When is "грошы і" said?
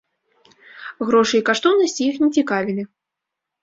1.11-1.47